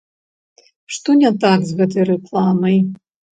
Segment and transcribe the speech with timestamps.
[0.95, 2.81] Што не так з гэтай рэкламай?